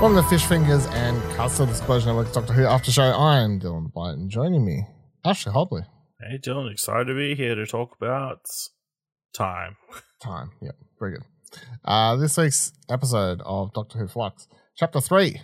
Welcome 0.00 0.16
to 0.22 0.28
Fish 0.30 0.46
Fingers 0.46 0.86
and 0.92 1.22
Custard 1.34 1.68
Explosion 1.68 2.08
Network 2.08 2.32
Doctor 2.32 2.54
Who 2.54 2.64
After 2.64 2.90
Show. 2.90 3.02
I'm 3.02 3.60
Dylan 3.60 3.92
Blight 3.92 4.16
joining 4.28 4.64
me, 4.64 4.86
Ashley 5.26 5.52
Hobley. 5.52 5.84
Hey 6.18 6.38
Dylan, 6.38 6.72
excited 6.72 7.04
to 7.04 7.14
be 7.14 7.34
here 7.34 7.54
to 7.54 7.66
talk 7.66 7.94
about 8.00 8.40
time. 9.34 9.76
Time, 10.22 10.52
yep, 10.62 10.74
very 10.98 11.12
good. 11.12 11.24
Uh, 11.84 12.16
this 12.16 12.38
week's 12.38 12.72
episode 12.88 13.42
of 13.44 13.74
Doctor 13.74 13.98
Who 13.98 14.08
Flux, 14.08 14.48
Chapter 14.74 15.02
3, 15.02 15.42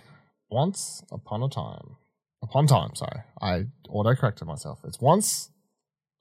Once 0.49 1.03
Upon 1.11 1.43
a 1.43 1.49
Time. 1.49 1.97
Upon 2.41 2.65
Time, 2.65 2.95
sorry. 2.95 3.21
I 3.39 3.65
auto-corrected 3.89 4.47
myself. 4.47 4.79
It's 4.85 4.99
Once 4.99 5.51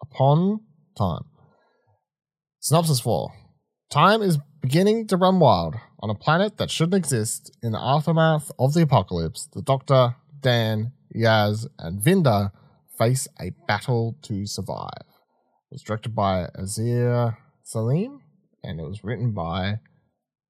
Upon 0.02 0.60
Time. 0.98 1.24
Synopsis 2.60 3.00
4. 3.00 3.32
Time 3.90 4.20
is 4.20 4.36
beginning 4.66 5.06
to 5.06 5.16
run 5.16 5.38
wild 5.38 5.76
on 6.00 6.10
a 6.10 6.14
planet 6.14 6.56
that 6.56 6.72
shouldn't 6.72 6.94
exist 6.94 7.56
in 7.62 7.70
the 7.70 7.78
aftermath 7.80 8.50
of 8.58 8.74
the 8.74 8.82
apocalypse. 8.82 9.48
The 9.54 9.62
Doctor, 9.62 10.16
Dan, 10.40 10.90
Yaz, 11.14 11.68
and 11.78 12.02
Vinder 12.02 12.50
face 12.98 13.28
a 13.40 13.52
battle 13.68 14.16
to 14.22 14.44
survive. 14.44 15.04
It 15.70 15.74
was 15.74 15.82
directed 15.82 16.16
by 16.16 16.48
Azhur 16.58 17.36
Saleem 17.64 18.18
and 18.64 18.80
it 18.80 18.82
was 18.82 19.04
written 19.04 19.30
by 19.30 19.78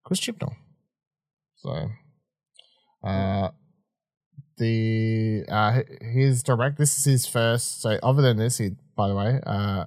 Chris 0.02 0.20
Chibnall. 0.20 0.56
So, 1.56 1.91
uh, 3.04 3.50
the 4.56 5.44
uh, 5.46 5.82
his 6.00 6.42
direct. 6.42 6.78
This 6.78 6.96
is 6.98 7.04
his 7.04 7.26
first. 7.26 7.82
So, 7.82 7.98
other 8.02 8.22
than 8.22 8.38
this, 8.38 8.56
he 8.56 8.70
by 8.96 9.08
the 9.08 9.14
way, 9.14 9.41
uh, 9.44 9.84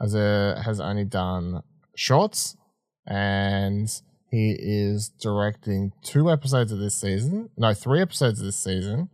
Azir 0.00 0.64
has 0.64 0.80
only 0.80 1.04
done 1.04 1.62
shorts 1.94 2.56
and 3.06 3.88
he 4.30 4.56
is 4.58 5.10
directing 5.20 5.92
two 6.02 6.30
episodes 6.30 6.72
of 6.72 6.78
this 6.78 7.00
season. 7.00 7.50
No, 7.56 7.74
three 7.74 8.00
episodes 8.00 8.40
of 8.40 8.46
this 8.46 8.56
season. 8.56 9.10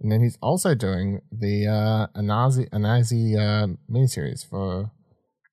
And 0.00 0.12
then 0.12 0.22
he's 0.22 0.36
also 0.42 0.74
doing 0.74 1.20
the 1.32 1.66
uh, 1.66 2.20
Anansi 2.20 2.68
Anansi 2.68 3.36
uh, 3.36 3.68
miniseries 3.90 4.46
for 4.48 4.90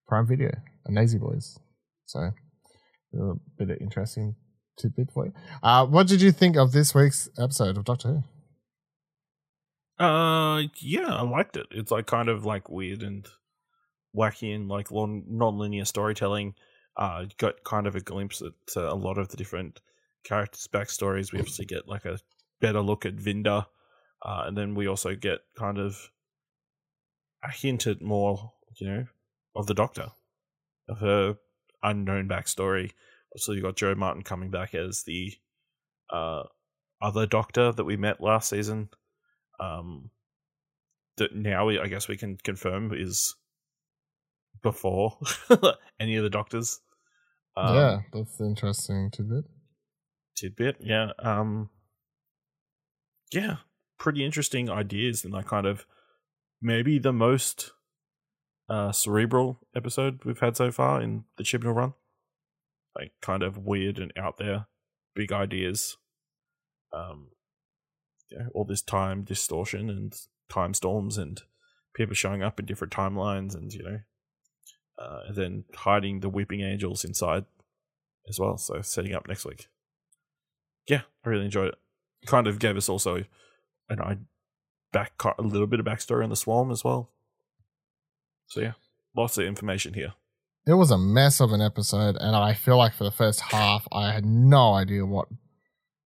Prime 0.07 0.27
Video, 0.27 0.51
Anansi 0.89 1.19
Boys. 1.19 1.57
So 2.05 2.31
a 3.13 3.33
bit 3.57 3.69
of 3.69 3.77
interesting 3.79 4.35
tidbit 4.77 5.11
for 5.13 5.27
you. 5.27 5.33
Uh, 5.61 5.85
what 5.85 6.07
did 6.07 6.21
you 6.21 6.31
think 6.31 6.57
of 6.57 6.71
this 6.73 6.93
week's 6.93 7.29
episode 7.39 7.77
of 7.77 7.85
Doctor 7.85 8.23
Who? 9.99 10.05
Uh, 10.05 10.63
yeah, 10.81 11.15
I 11.15 11.21
liked 11.21 11.55
it. 11.55 11.67
It's 11.71 11.91
like 11.91 12.07
kind 12.07 12.27
of 12.27 12.45
like 12.45 12.69
weird 12.69 13.01
and 13.01 13.25
wacky 14.15 14.53
and 14.53 14.67
like 14.67 14.87
non-linear 14.91 15.85
storytelling 15.85 16.55
uh, 16.97 17.25
got 17.37 17.63
kind 17.63 17.87
of 17.87 17.95
a 17.95 18.01
glimpse 18.01 18.41
at 18.41 18.77
uh, 18.77 18.91
a 18.91 18.95
lot 18.95 19.17
of 19.17 19.29
the 19.29 19.37
different 19.37 19.81
characters' 20.23 20.67
backstories. 20.71 21.31
We 21.31 21.39
obviously 21.39 21.65
get 21.65 21.87
like 21.87 22.05
a 22.05 22.19
better 22.61 22.81
look 22.81 23.05
at 23.05 23.15
Vinder, 23.15 23.65
uh, 24.23 24.43
and 24.45 24.57
then 24.57 24.75
we 24.75 24.87
also 24.87 25.15
get 25.15 25.39
kind 25.57 25.77
of 25.77 25.97
a 27.43 27.51
hint 27.51 27.87
at 27.87 28.01
more, 28.01 28.53
you 28.79 28.87
know, 28.87 29.05
of 29.55 29.67
the 29.67 29.73
Doctor, 29.73 30.09
of 30.87 30.99
her 30.99 31.35
unknown 31.81 32.27
backstory. 32.27 32.91
Also, 33.31 33.53
you 33.53 33.61
got 33.61 33.75
Jo 33.75 33.95
Martin 33.95 34.23
coming 34.23 34.51
back 34.51 34.75
as 34.75 35.03
the 35.05 35.33
uh, 36.11 36.43
other 37.01 37.25
Doctor 37.25 37.71
that 37.71 37.83
we 37.83 37.97
met 37.97 38.21
last 38.21 38.49
season. 38.49 38.89
Um, 39.59 40.09
that 41.17 41.35
now 41.35 41.67
we, 41.67 41.79
I 41.79 41.87
guess 41.87 42.07
we 42.07 42.17
can 42.17 42.37
confirm 42.37 42.91
is 42.93 43.35
before 44.61 45.17
any 45.99 46.15
of 46.15 46.23
the 46.23 46.29
doctors. 46.29 46.79
Um, 47.55 47.75
yeah, 47.75 47.99
that's 48.11 48.41
interesting 48.41 49.11
tidbit. 49.11 49.45
Tidbit, 50.35 50.77
yeah. 50.79 51.11
Um, 51.19 51.69
yeah, 53.31 53.57
pretty 53.99 54.25
interesting 54.25 54.69
ideas 54.69 55.23
and 55.23 55.33
like 55.33 55.47
kind 55.47 55.65
of 55.65 55.85
maybe 56.61 56.99
the 56.99 57.13
most 57.13 57.71
uh, 58.69 58.91
cerebral 58.91 59.59
episode 59.75 60.23
we've 60.25 60.39
had 60.39 60.57
so 60.57 60.71
far 60.71 61.01
in 61.01 61.25
the 61.37 61.43
Chibnall 61.43 61.75
run. 61.75 61.93
Like 62.95 63.11
kind 63.21 63.43
of 63.43 63.57
weird 63.57 63.99
and 63.99 64.13
out 64.17 64.37
there, 64.37 64.67
big 65.15 65.31
ideas. 65.31 65.97
Um, 66.91 67.29
yeah, 68.31 68.47
all 68.53 68.65
this 68.65 68.81
time 68.81 69.23
distortion 69.23 69.89
and 69.89 70.13
time 70.49 70.73
storms 70.73 71.17
and 71.17 71.41
people 71.95 72.15
showing 72.15 72.43
up 72.43 72.59
in 72.59 72.65
different 72.65 72.93
timelines 72.93 73.55
and 73.55 73.73
you 73.73 73.83
know 73.83 73.99
uh, 74.97 75.21
and 75.27 75.35
then 75.35 75.63
hiding 75.75 76.19
the 76.19 76.29
weeping 76.29 76.61
angels 76.61 77.03
inside 77.03 77.45
as 78.27 78.39
well. 78.39 78.57
So 78.57 78.81
setting 78.81 79.13
up 79.13 79.27
next 79.27 79.45
week. 79.45 79.67
Yeah, 80.87 81.01
I 81.25 81.29
really 81.29 81.45
enjoyed 81.45 81.69
it. 81.69 81.75
Kind 82.25 82.47
of 82.47 82.59
gave 82.59 82.77
us 82.77 82.89
also 82.89 83.23
an 83.89 84.01
I 84.01 84.17
back 84.91 85.13
a 85.37 85.41
little 85.41 85.67
bit 85.67 85.79
of 85.79 85.85
backstory 85.85 86.23
on 86.23 86.29
the 86.29 86.35
swarm 86.35 86.71
as 86.71 86.83
well. 86.83 87.09
So 88.47 88.61
yeah, 88.61 88.73
lots 89.15 89.37
of 89.37 89.45
information 89.45 89.93
here. 89.93 90.13
It 90.65 90.73
was 90.73 90.91
a 90.91 90.97
mess 90.97 91.41
of 91.41 91.51
an 91.51 91.61
episode, 91.61 92.15
and 92.15 92.35
I 92.35 92.53
feel 92.53 92.77
like 92.77 92.93
for 92.93 93.03
the 93.03 93.11
first 93.11 93.41
half, 93.41 93.85
I 93.91 94.13
had 94.13 94.25
no 94.25 94.73
idea 94.73 95.05
what 95.05 95.27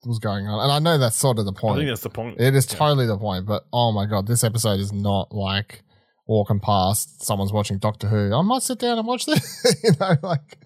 was 0.07 0.19
going 0.19 0.47
on. 0.47 0.63
And 0.63 0.73
I 0.73 0.79
know 0.79 0.99
that's 0.99 1.17
sort 1.17 1.39
of 1.39 1.45
the 1.45 1.53
point. 1.53 1.77
I 1.77 1.81
think 1.81 1.91
that's 1.91 2.03
the 2.03 2.11
point. 2.11 2.41
It 2.41 2.55
is 2.55 2.71
yeah. 2.71 2.79
totally 2.79 3.07
the 3.07 3.19
point. 3.19 3.45
But 3.45 3.67
oh 3.73 3.93
my 3.93 4.07
god, 4.07 4.27
this 4.27 4.45
episode 4.45 4.81
is 4.81 4.93
not 4.93 5.35
like 5.35 5.83
walking 6.27 6.61
past, 6.61 7.23
someone's 7.23 7.53
watching 7.53 7.79
Doctor 7.79 8.09
Who. 8.09 8.35
I 8.35 8.43
might 8.43 8.63
sit 8.63 8.79
down 8.79 8.99
and 8.99 9.07
watch 9.07 9.27
this. 9.27 9.81
you 9.85 9.91
know, 10.01 10.17
like 10.23 10.59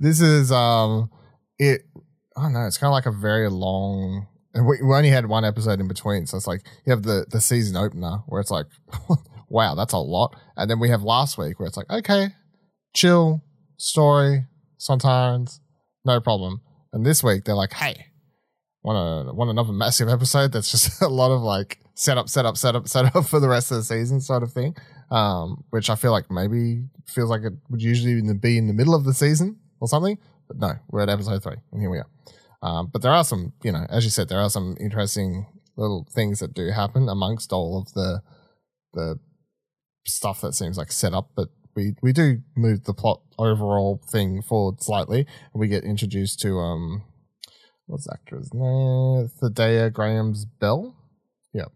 this 0.00 0.20
is 0.20 0.50
um 0.50 1.10
it. 1.58 1.82
I 2.36 2.44
don't 2.44 2.54
know. 2.54 2.66
It's 2.66 2.78
kind 2.78 2.88
of 2.88 2.94
like 2.94 3.06
a 3.06 3.12
very 3.12 3.48
long. 3.48 4.26
We, 4.54 4.82
we 4.82 4.94
only 4.94 5.08
had 5.08 5.26
one 5.26 5.44
episode 5.44 5.80
in 5.80 5.88
between, 5.88 6.26
so 6.26 6.36
it's 6.36 6.46
like 6.46 6.62
you 6.86 6.90
have 6.90 7.02
the 7.02 7.26
the 7.30 7.40
season 7.40 7.76
opener 7.76 8.22
where 8.26 8.40
it's 8.40 8.50
like, 8.50 8.66
wow, 9.48 9.74
that's 9.74 9.92
a 9.92 9.98
lot, 9.98 10.36
and 10.56 10.70
then 10.70 10.78
we 10.78 10.90
have 10.90 11.02
last 11.02 11.38
week 11.38 11.58
where 11.58 11.66
it's 11.66 11.76
like, 11.76 11.90
okay, 11.90 12.28
chill 12.94 13.42
story, 13.78 14.44
sometimes 14.78 15.60
no 16.04 16.20
problem, 16.20 16.60
and 16.92 17.04
this 17.06 17.24
week 17.24 17.44
they're 17.44 17.54
like, 17.54 17.72
hey, 17.72 18.06
want 18.82 19.28
a 19.28 19.32
want 19.32 19.50
another 19.50 19.72
massive 19.72 20.08
episode 20.08 20.52
that's 20.52 20.70
just 20.70 21.00
a 21.02 21.08
lot 21.08 21.30
of 21.30 21.40
like 21.40 21.78
set 21.94 22.18
up, 22.18 22.28
set 22.28 22.44
up, 22.44 22.58
set 22.58 22.76
up, 22.76 22.88
set 22.88 23.14
up 23.16 23.24
for 23.24 23.40
the 23.40 23.48
rest 23.48 23.70
of 23.70 23.78
the 23.78 23.84
season 23.84 24.20
sort 24.20 24.42
of 24.42 24.52
thing 24.52 24.74
um, 25.12 25.62
which 25.70 25.90
I 25.90 25.94
feel 25.94 26.10
like 26.10 26.30
maybe 26.30 26.84
feels 27.06 27.28
like 27.28 27.42
it 27.42 27.52
would 27.68 27.82
usually 27.82 28.20
be 28.32 28.56
in 28.56 28.66
the 28.66 28.72
middle 28.72 28.94
of 28.94 29.04
the 29.04 29.12
season 29.12 29.58
or 29.78 29.86
something. 29.86 30.18
But 30.48 30.56
no, 30.56 30.72
we're 30.88 31.02
at 31.02 31.10
episode 31.10 31.42
three, 31.42 31.58
and 31.70 31.80
here 31.80 31.90
we 31.90 31.98
are. 31.98 32.08
Um, 32.62 32.88
but 32.90 33.02
there 33.02 33.12
are 33.12 33.22
some, 33.22 33.52
you 33.62 33.72
know, 33.72 33.86
as 33.90 34.04
you 34.04 34.10
said, 34.10 34.28
there 34.28 34.40
are 34.40 34.48
some 34.48 34.76
interesting 34.80 35.46
little 35.76 36.08
things 36.10 36.38
that 36.40 36.54
do 36.54 36.70
happen 36.70 37.08
amongst 37.08 37.52
all 37.52 37.78
of 37.78 37.92
the 37.92 38.22
the 38.94 39.18
stuff 40.06 40.40
that 40.40 40.54
seems 40.54 40.78
like 40.78 40.90
set 40.90 41.12
up. 41.12 41.30
But 41.36 41.48
we 41.76 41.94
we 42.02 42.14
do 42.14 42.38
move 42.56 42.84
the 42.84 42.94
plot 42.94 43.20
overall 43.38 44.00
thing 44.10 44.40
forward 44.40 44.82
slightly, 44.82 45.26
and 45.52 45.60
we 45.60 45.68
get 45.68 45.84
introduced 45.84 46.40
to 46.40 46.58
um, 46.58 47.04
what's 47.84 48.06
the 48.06 48.14
actor's 48.14 48.54
name? 48.54 49.28
Thaddea 49.42 49.92
Graham's 49.92 50.46
Bel. 50.46 50.96
Yep. 51.52 51.70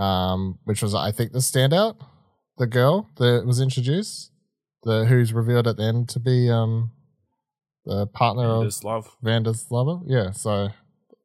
Um, 0.00 0.60
which 0.62 0.80
was 0.80 0.94
I 0.94 1.10
think 1.10 1.32
the 1.32 1.40
standout 1.40 1.96
the 2.58 2.66
girl 2.66 3.10
that 3.16 3.44
was 3.46 3.60
introduced, 3.60 4.30
the 4.82 5.04
who's 5.06 5.32
revealed 5.32 5.66
at 5.66 5.76
the 5.76 5.84
end 5.84 6.08
to 6.10 6.20
be 6.20 6.50
um 6.50 6.90
the 7.84 8.06
partner 8.06 8.44
of 8.44 8.84
love. 8.84 9.16
Vinder's 9.22 9.70
lover. 9.70 10.00
Yeah. 10.06 10.30
So 10.32 10.68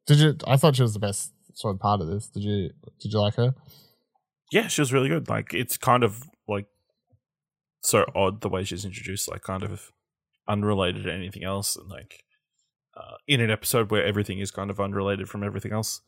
did 0.06 0.18
you? 0.18 0.36
I 0.46 0.56
thought 0.56 0.76
she 0.76 0.82
was 0.82 0.94
the 0.94 0.98
best 0.98 1.32
sort 1.54 1.74
of 1.74 1.80
part 1.80 2.00
of 2.00 2.08
this. 2.08 2.28
Did 2.28 2.42
you? 2.42 2.70
Did 3.00 3.12
you 3.12 3.20
like 3.20 3.34
her? 3.34 3.54
Yeah, 4.50 4.68
she 4.68 4.80
was 4.80 4.92
really 4.92 5.08
good. 5.08 5.28
Like 5.28 5.54
it's 5.54 5.76
kind 5.76 6.02
of 6.02 6.24
like 6.48 6.66
so 7.82 8.04
odd 8.14 8.40
the 8.40 8.48
way 8.48 8.64
she's 8.64 8.84
introduced, 8.84 9.30
like 9.30 9.42
kind 9.42 9.62
of 9.62 9.92
unrelated 10.48 11.04
to 11.04 11.12
anything 11.12 11.44
else, 11.44 11.76
and 11.76 11.88
like 11.88 12.24
uh, 12.96 13.16
in 13.26 13.40
an 13.40 13.50
episode 13.50 13.90
where 13.90 14.04
everything 14.04 14.38
is 14.38 14.50
kind 14.50 14.70
of 14.70 14.80
unrelated 14.80 15.28
from 15.28 15.44
everything 15.44 15.72
else. 15.72 16.00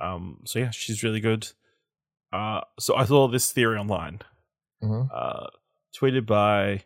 Um, 0.00 0.40
so 0.46 0.58
yeah, 0.58 0.70
she's 0.70 1.02
really 1.02 1.20
good. 1.20 1.48
Uh, 2.32 2.60
so 2.78 2.94
I 2.94 3.04
saw 3.04 3.26
this 3.26 3.50
theory 3.50 3.76
online 3.76 4.20
mm-hmm. 4.82 5.08
uh, 5.12 5.46
tweeted 5.98 6.26
by 6.26 6.84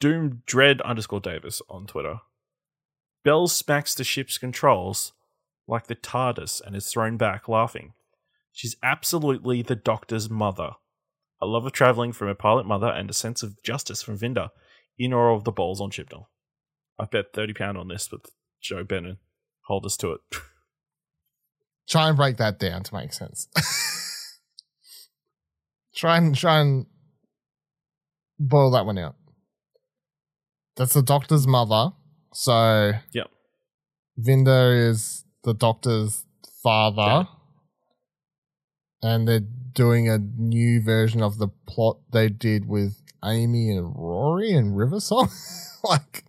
Doom 0.00 0.42
Dread 0.46 0.80
underscore 0.82 1.20
Davis 1.20 1.62
on 1.68 1.86
Twitter. 1.86 2.20
Bel 3.24 3.48
smacks 3.48 3.94
the 3.94 4.04
ship's 4.04 4.38
controls 4.38 5.12
like 5.66 5.86
the 5.86 5.96
TARDIS 5.96 6.60
and 6.64 6.76
is 6.76 6.88
thrown 6.88 7.16
back, 7.16 7.48
laughing. 7.48 7.92
She's 8.52 8.76
absolutely 8.82 9.62
the 9.62 9.76
Doctor's 9.76 10.30
mother. 10.30 10.72
A 11.40 11.46
love 11.46 11.66
of 11.66 11.72
travelling 11.72 12.12
from 12.12 12.28
her 12.28 12.34
pilot 12.34 12.66
mother 12.66 12.86
and 12.86 13.10
a 13.10 13.14
sense 13.14 13.42
of 13.42 13.62
justice 13.62 14.02
from 14.02 14.16
Vinder, 14.16 14.50
in 14.98 15.12
awe 15.12 15.34
of 15.34 15.44
the 15.44 15.52
balls 15.52 15.80
on 15.80 15.90
Chibnall. 15.90 16.26
I 16.98 17.04
bet 17.04 17.34
£30 17.34 17.78
on 17.78 17.88
this 17.88 18.10
with 18.10 18.30
Joe 18.62 18.84
Bennett. 18.84 19.18
Hold 19.66 19.84
us 19.84 19.96
to 19.98 20.12
it. 20.12 20.20
Try 21.88 22.08
and 22.08 22.16
break 22.16 22.38
that 22.38 22.58
down 22.58 22.82
to 22.84 22.94
make 22.94 23.12
sense. 23.12 23.48
Try 25.96 26.18
and 26.18 26.34
try 26.34 26.60
and 26.60 26.86
boil 28.38 28.70
that 28.72 28.86
one 28.86 28.98
out. 28.98 29.16
That's 30.76 30.92
the 30.92 31.02
doctor's 31.02 31.46
mother. 31.46 31.92
So 32.34 32.92
yep. 33.12 33.30
Vinder 34.18 34.90
is 34.90 35.24
the 35.44 35.54
Doctor's 35.54 36.24
father, 36.62 37.28
and 39.02 39.28
they're 39.28 39.40
doing 39.72 40.08
a 40.08 40.18
new 40.18 40.82
version 40.82 41.22
of 41.22 41.38
the 41.38 41.48
plot 41.66 41.98
they 42.12 42.28
did 42.28 42.66
with 42.66 43.00
Amy 43.24 43.70
and 43.70 43.94
Rory 43.94 44.52
and 44.52 44.76
River 44.76 45.00
Song. 45.00 45.30
like, 45.84 46.24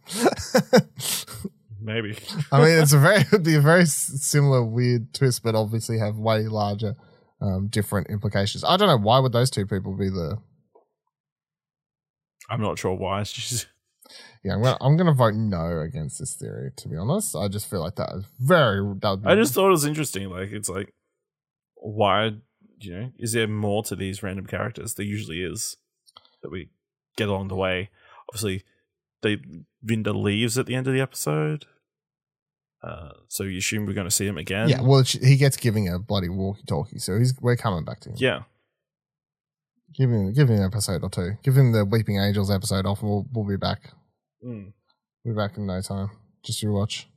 Maybe. 1.79 2.17
I 2.51 2.59
mean, 2.59 2.79
it's 2.79 2.93
a 2.93 2.99
very 2.99 3.21
it'd 3.21 3.43
be 3.43 3.55
a 3.55 3.61
very 3.61 3.85
similar 3.85 4.63
weird 4.63 5.13
twist, 5.13 5.43
but 5.43 5.55
obviously 5.55 5.97
have 5.99 6.17
way 6.17 6.47
larger, 6.47 6.95
um, 7.41 7.67
different 7.67 8.09
implications. 8.09 8.63
I 8.63 8.77
don't 8.77 8.87
know 8.87 8.97
why 8.97 9.19
would 9.19 9.31
those 9.31 9.49
two 9.49 9.65
people 9.65 9.95
be 9.95 10.09
the 10.09 10.39
I'm 12.49 12.61
not 12.61 12.79
sure 12.79 12.93
why. 12.93 13.21
It's 13.21 13.33
just 13.33 13.67
yeah. 14.43 14.53
I'm 14.53 14.61
gonna 14.61 14.77
I'm 14.81 14.97
gonna 14.97 15.13
vote 15.13 15.35
no 15.35 15.81
against 15.81 16.19
this 16.19 16.35
theory. 16.35 16.71
To 16.77 16.89
be 16.89 16.95
honest, 16.95 17.35
I 17.35 17.47
just 17.47 17.69
feel 17.69 17.81
like 17.81 17.95
that 17.95 18.13
is 18.15 18.25
very. 18.39 18.81
That 19.01 19.09
would 19.09 19.23
be 19.23 19.29
I 19.29 19.35
just 19.35 19.53
thought 19.53 19.67
it 19.67 19.71
was 19.71 19.85
interesting. 19.85 20.29
Like 20.29 20.51
it's 20.51 20.69
like 20.69 20.93
why 21.75 22.31
you 22.79 22.93
know, 22.93 23.11
is 23.17 23.33
there 23.33 23.47
more 23.47 23.83
to 23.83 23.95
these 23.95 24.23
random 24.23 24.45
characters? 24.45 24.93
There 24.93 25.05
usually 25.05 25.41
is 25.41 25.77
that 26.41 26.51
we 26.51 26.69
get 27.15 27.29
along 27.29 27.49
the 27.49 27.55
way. 27.55 27.89
Obviously 28.29 28.63
they 29.21 29.37
Vinder 29.83 30.13
leaves 30.13 30.57
at 30.57 30.65
the 30.65 30.75
end 30.75 30.87
of 30.87 30.93
the 30.93 31.01
episode. 31.01 31.65
Uh, 32.83 33.09
so 33.27 33.43
you 33.43 33.57
assume 33.57 33.85
we're 33.85 33.93
going 33.93 34.07
to 34.07 34.11
see 34.11 34.25
him 34.27 34.37
again. 34.37 34.69
yeah. 34.69 34.81
Well, 34.81 35.01
he 35.03 35.35
gets 35.35 35.57
giving 35.57 35.87
a 35.89 35.97
bloody 35.99 36.29
walkie-talkie, 36.29 36.99
so 36.99 37.17
he's 37.17 37.33
we're 37.41 37.55
coming 37.55 37.83
back 37.83 37.99
to 38.01 38.09
him. 38.09 38.15
yeah. 38.19 38.39
Give 39.95 40.11
him 40.11 40.33
give 40.33 40.49
him 40.49 40.57
an 40.57 40.63
episode 40.63 41.01
or 41.01 41.09
two. 41.09 41.31
Give 41.43 41.55
him 41.57 41.71
the 41.71 41.83
Weeping 41.85 42.19
Angels 42.19 42.51
episode 42.51 42.85
off, 42.85 43.01
and 43.01 43.09
we'll 43.09 43.25
we'll 43.33 43.47
be 43.47 43.57
back. 43.57 43.93
Mm. 44.45 44.73
We'll 45.23 45.33
be 45.33 45.37
back 45.37 45.57
in 45.57 45.65
no 45.65 45.81
time. 45.81 46.11
Just 46.43 46.61
you 46.61 46.71
watch. 46.71 47.07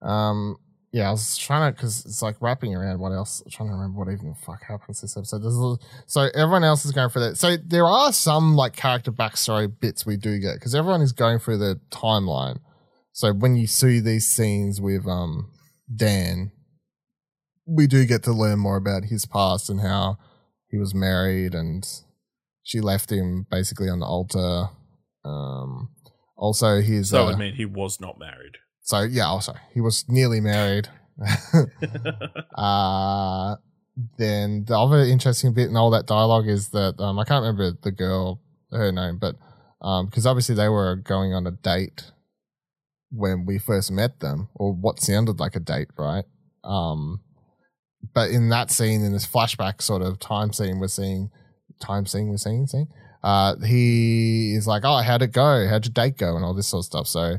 Um, 0.00 0.56
yeah, 0.92 1.08
I 1.08 1.10
was 1.10 1.36
trying 1.36 1.70
to 1.70 1.76
because 1.76 2.06
it's 2.06 2.22
like 2.22 2.36
wrapping 2.40 2.74
around. 2.74 3.00
What 3.00 3.12
else? 3.12 3.42
I'm 3.44 3.50
trying 3.50 3.68
to 3.68 3.74
remember 3.74 3.98
what 3.98 4.10
even 4.12 4.28
the 4.30 4.34
fuck 4.36 4.62
happens 4.62 5.00
this 5.02 5.16
episode. 5.16 5.42
Little- 5.42 5.82
so 6.06 6.28
everyone 6.34 6.64
else 6.64 6.84
is 6.86 6.92
going 6.92 7.10
for 7.10 7.20
that. 7.20 7.36
So 7.36 7.56
there 7.58 7.84
are 7.84 8.12
some 8.12 8.54
like 8.56 8.74
character 8.74 9.12
backstory 9.12 9.70
bits 9.80 10.06
we 10.06 10.16
do 10.16 10.38
get 10.38 10.54
because 10.54 10.74
everyone 10.74 11.02
is 11.02 11.12
going 11.12 11.40
through 11.40 11.58
the 11.58 11.80
timeline. 11.90 12.58
So 13.18 13.32
when 13.32 13.56
you 13.56 13.66
see 13.66 13.98
these 13.98 14.26
scenes 14.26 14.80
with 14.80 15.04
um 15.08 15.50
Dan, 15.92 16.52
we 17.66 17.88
do 17.88 18.06
get 18.06 18.22
to 18.22 18.32
learn 18.32 18.60
more 18.60 18.76
about 18.76 19.06
his 19.06 19.26
past 19.26 19.68
and 19.68 19.80
how 19.80 20.18
he 20.70 20.78
was 20.78 20.94
married 20.94 21.52
and 21.52 21.84
she 22.62 22.80
left 22.80 23.10
him 23.10 23.44
basically 23.50 23.88
on 23.88 23.98
the 23.98 24.06
altar. 24.06 24.68
Um, 25.24 25.88
also, 26.36 26.80
his 26.80 27.08
So 27.08 27.24
uh, 27.24 27.26
would 27.26 27.38
mean 27.38 27.54
he 27.54 27.64
was 27.64 28.00
not 28.00 28.20
married. 28.20 28.58
so 28.82 29.00
yeah, 29.00 29.26
also 29.26 29.56
he 29.74 29.80
was 29.80 30.04
nearly 30.08 30.40
married. 30.40 30.86
uh 32.54 33.56
then 34.16 34.64
the 34.64 34.78
other 34.78 35.00
interesting 35.00 35.52
bit 35.52 35.70
in 35.70 35.76
all 35.76 35.90
that 35.90 36.06
dialogue 36.06 36.46
is 36.46 36.68
that 36.68 36.94
um 37.00 37.18
I 37.18 37.24
can't 37.24 37.42
remember 37.42 37.76
the 37.82 37.90
girl 37.90 38.40
her 38.70 38.92
name, 38.92 39.18
but 39.18 39.34
um 39.82 40.06
because 40.06 40.24
obviously 40.24 40.54
they 40.54 40.68
were 40.68 40.94
going 40.94 41.34
on 41.34 41.48
a 41.48 41.50
date 41.50 42.12
when 43.10 43.46
we 43.46 43.58
first 43.58 43.90
met 43.90 44.20
them, 44.20 44.48
or 44.54 44.72
what 44.72 45.00
sounded 45.00 45.40
like 45.40 45.56
a 45.56 45.60
date, 45.60 45.88
right? 45.98 46.24
Um 46.64 47.20
but 48.14 48.30
in 48.30 48.48
that 48.50 48.70
scene, 48.70 49.02
in 49.02 49.12
this 49.12 49.26
flashback 49.26 49.82
sort 49.82 50.02
of 50.02 50.18
time 50.18 50.52
scene, 50.52 50.78
we're 50.78 50.88
seeing 50.88 51.30
time 51.80 52.06
scene, 52.06 52.28
we're 52.28 52.36
seeing, 52.36 52.66
seeing. 52.66 52.86
Uh, 53.24 53.56
he 53.64 54.54
is 54.54 54.68
like, 54.68 54.82
"Oh, 54.84 55.02
how'd 55.02 55.22
it 55.22 55.32
go? 55.32 55.66
How'd 55.68 55.84
your 55.84 55.92
date 55.92 56.16
go?" 56.16 56.36
and 56.36 56.44
all 56.44 56.54
this 56.54 56.68
sort 56.68 56.82
of 56.82 56.84
stuff. 56.84 57.08
So, 57.08 57.38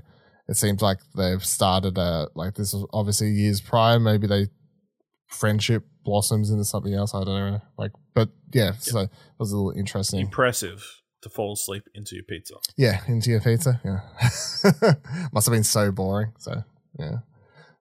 it 0.49 0.57
seems 0.57 0.81
like 0.81 0.97
they've 1.15 1.45
started 1.45 1.97
a 1.97 2.27
like 2.35 2.55
this 2.55 2.73
was 2.73 2.85
obviously 2.91 3.29
years 3.29 3.61
prior 3.61 3.99
maybe 3.99 4.27
they 4.27 4.47
friendship 5.27 5.85
blossoms 6.03 6.49
into 6.49 6.65
something 6.65 6.93
else 6.93 7.13
i 7.13 7.23
don't 7.23 7.51
know 7.51 7.61
like 7.77 7.91
but 8.15 8.29
yeah 8.51 8.71
so 8.79 9.01
it 9.01 9.09
was 9.37 9.51
a 9.51 9.55
little 9.55 9.79
interesting 9.79 10.19
Impressive 10.19 10.83
to 11.21 11.29
fall 11.29 11.53
asleep 11.53 11.83
into 11.93 12.15
your 12.15 12.23
pizza. 12.23 12.55
yeah 12.77 13.01
into 13.07 13.29
your 13.29 13.41
pizza 13.41 13.79
yeah. 13.83 13.99
Must 15.33 15.47
have 15.47 15.53
been 15.53 15.63
so 15.63 15.91
boring 15.91 16.33
so 16.37 16.63
yeah. 16.97 17.17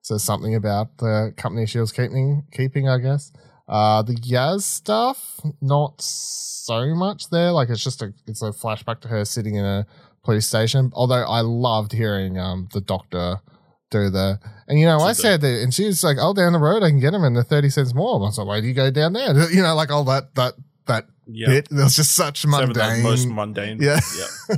So 0.01 0.17
something 0.17 0.55
about 0.55 0.97
the 0.97 1.33
company 1.37 1.65
she 1.65 1.79
was 1.79 1.91
keeping 1.91 2.45
keeping 2.51 2.87
i 2.87 2.97
guess. 2.99 3.31
Uh 3.67 4.01
the 4.01 4.15
yaz 4.15 4.61
stuff 4.61 5.39
not 5.61 6.01
so 6.01 6.95
much 6.95 7.29
there. 7.29 7.51
Like 7.51 7.69
it's 7.69 7.83
just 7.83 8.01
a 8.01 8.13
it's 8.27 8.41
a 8.41 8.51
flashback 8.51 9.01
to 9.01 9.07
her 9.09 9.25
sitting 9.25 9.55
in 9.55 9.65
a 9.65 9.85
police 10.23 10.47
station. 10.47 10.91
Although 10.93 11.23
i 11.23 11.41
loved 11.41 11.91
hearing 11.91 12.37
um 12.39 12.69
the 12.73 12.81
doctor 12.81 13.39
do 13.91 14.09
the 14.09 14.39
and 14.67 14.79
you 14.79 14.85
know 14.85 14.99
i 14.99 15.13
said 15.13 15.41
that 15.41 15.63
and 15.63 15.73
she 15.73 15.85
was 15.85 16.03
like 16.03 16.17
oh 16.19 16.31
down 16.33 16.53
the 16.53 16.59
road 16.59 16.83
i 16.83 16.89
can 16.89 16.99
get 16.99 17.11
him 17.13 17.23
in 17.23 17.33
the 17.33 17.43
30 17.43 17.69
cents 17.69 17.93
more. 17.93 18.15
I 18.15 18.19
was 18.19 18.37
like 18.37 18.47
why 18.47 18.61
do 18.61 18.67
you 18.67 18.73
go 18.73 18.89
down 18.91 19.13
there? 19.13 19.33
You 19.51 19.63
know 19.63 19.75
like 19.75 19.91
all 19.91 20.03
that 20.05 20.33
that 20.35 20.53
that 20.87 21.05
Yeah. 21.31 21.47
bit 21.47 21.67
there 21.69 21.83
was 21.83 21.95
just 21.95 22.13
such 22.15 22.41
Seven 22.41 22.67
mundane 22.67 23.03
most 23.03 23.27
mundane. 23.27 23.77
Yeah. 23.81 23.99
Yeah. 24.17 24.55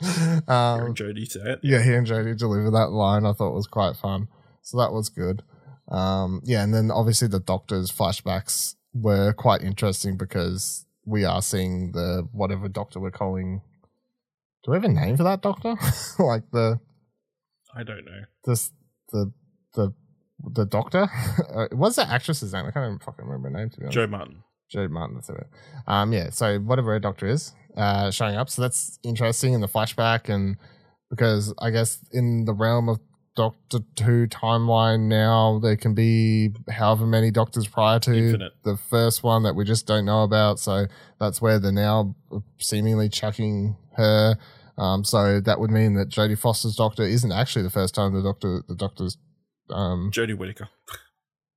um, 0.48 0.78
Hearing 0.80 0.94
Jodie 0.94 1.30
say 1.30 1.40
it. 1.40 1.60
yeah, 1.62 1.82
he 1.82 1.92
and 1.94 2.06
Jodie 2.06 2.36
deliver 2.36 2.70
that 2.70 2.90
line. 2.90 3.24
I 3.26 3.32
thought 3.32 3.54
was 3.54 3.66
quite 3.66 3.96
fun. 3.96 4.28
So 4.62 4.78
that 4.78 4.92
was 4.92 5.08
good. 5.08 5.42
Um, 5.88 6.40
yeah, 6.44 6.62
and 6.62 6.72
then 6.72 6.90
obviously 6.90 7.28
the 7.28 7.40
Doctor's 7.40 7.90
flashbacks 7.90 8.76
were 8.94 9.32
quite 9.32 9.62
interesting 9.62 10.16
because 10.16 10.86
we 11.04 11.24
are 11.24 11.42
seeing 11.42 11.92
the 11.92 12.28
whatever 12.32 12.68
Doctor 12.68 13.00
we're 13.00 13.10
calling. 13.10 13.62
Do 14.64 14.70
we 14.70 14.76
have 14.76 14.84
a 14.84 14.88
name 14.88 15.16
for 15.16 15.24
that 15.24 15.42
Doctor? 15.42 15.74
like 16.18 16.44
the 16.52 16.78
I 17.74 17.82
don't 17.82 18.04
know. 18.04 18.22
this 18.44 18.70
the 19.10 19.32
the 19.74 19.92
the 20.42 20.66
Doctor. 20.66 21.08
Uh, 21.52 21.66
What's 21.72 21.96
the 21.96 22.08
actress's 22.08 22.54
name? 22.54 22.64
I 22.64 22.70
can't 22.70 22.86
even 22.86 22.98
fucking 22.98 23.24
remember 23.26 23.50
her 23.50 23.58
name 23.58 23.68
to 23.70 23.78
be 23.78 23.84
honest. 23.84 23.94
Jo 23.94 24.06
Martin. 24.06 24.42
Jo 24.72 24.88
Martin, 24.88 25.16
that's 25.16 25.28
it. 25.28 25.46
Um, 25.86 26.12
yeah, 26.12 26.30
so 26.30 26.58
whatever 26.58 26.92
her 26.92 26.98
doctor 26.98 27.26
is, 27.26 27.52
uh, 27.76 28.10
showing 28.10 28.36
up. 28.36 28.48
So 28.48 28.62
that's 28.62 28.98
interesting 29.04 29.52
in 29.52 29.60
the 29.60 29.68
flashback, 29.68 30.28
and 30.28 30.56
because 31.10 31.52
I 31.58 31.70
guess 31.70 31.98
in 32.12 32.46
the 32.46 32.54
realm 32.54 32.88
of 32.88 32.98
Doctor 33.34 33.78
Who 34.04 34.26
timeline 34.26 35.08
now, 35.08 35.58
there 35.62 35.76
can 35.76 35.94
be 35.94 36.50
however 36.70 37.06
many 37.06 37.30
doctors 37.30 37.66
prior 37.66 37.98
to 38.00 38.14
Infinite. 38.14 38.52
the 38.62 38.76
first 38.76 39.22
one 39.22 39.42
that 39.44 39.54
we 39.54 39.64
just 39.64 39.86
don't 39.86 40.04
know 40.04 40.22
about. 40.22 40.58
So 40.58 40.86
that's 41.18 41.40
where 41.40 41.58
they're 41.58 41.72
now 41.72 42.14
seemingly 42.58 43.08
chucking 43.08 43.76
her. 43.96 44.36
Um, 44.76 45.04
so 45.04 45.40
that 45.40 45.60
would 45.60 45.70
mean 45.70 45.94
that 45.94 46.10
Jodie 46.10 46.38
Foster's 46.38 46.76
doctor 46.76 47.04
isn't 47.04 47.32
actually 47.32 47.62
the 47.62 47.70
first 47.70 47.94
time 47.94 48.12
the 48.12 48.22
doctor, 48.22 48.62
the 48.68 48.74
doctor's, 48.74 49.16
um, 49.70 50.10
Jodie 50.12 50.36
Whittaker. 50.36 50.68